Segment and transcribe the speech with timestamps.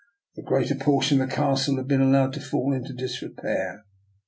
[0.33, 3.85] The greater portion of the castle had been allowed to fall into disrepair.